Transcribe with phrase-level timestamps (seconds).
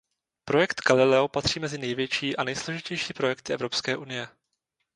[0.45, 4.27] Projekt Galileo patří mezi největší a nejsložitější projekty Evropské unie.